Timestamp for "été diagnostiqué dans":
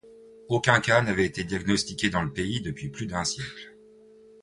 1.27-2.23